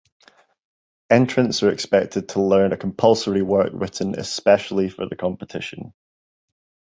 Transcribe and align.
Entrants 1.11 1.61
are 1.61 1.69
expected 1.69 2.29
to 2.29 2.41
learn 2.41 2.73
a 2.73 2.77
compulsory 2.77 3.43
work 3.43 3.69
written 3.71 4.15
especially 4.19 4.89
for 4.89 5.07
the 5.07 5.15
competition. 5.15 5.93